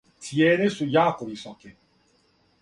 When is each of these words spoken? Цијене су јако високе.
Цијене 0.27 0.69
су 0.75 0.87
јако 0.95 1.29
високе. 1.35 1.75